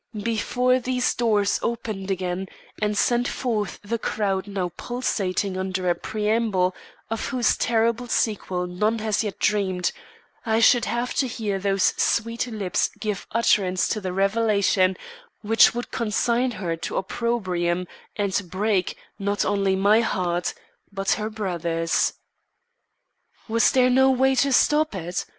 [0.23, 2.47] Before these doors opened again
[2.81, 6.75] and sent forth the crowd now pulsating under a preamble
[7.11, 9.91] of whose terrible sequel none as yet dreamed,
[10.43, 14.97] I should have to hear those sweet lips give utterance to the revelation
[15.41, 20.55] which would consign her to opprobrium, and break, not only my heart,
[20.91, 22.13] but her brother's.
[23.47, 25.27] Was there no way to stop it?